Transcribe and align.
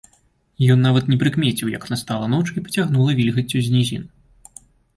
Ён 0.75 0.79
нават 0.85 1.05
не 1.11 1.17
прыкмеціў, 1.23 1.67
як 1.77 1.85
настала 1.93 2.31
ноч 2.33 2.41
і 2.57 2.65
пацягнула 2.65 3.17
вільгаццю 3.23 3.63
з 3.69 3.77
нізін. 3.77 4.03